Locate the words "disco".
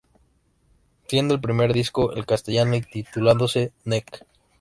1.73-2.15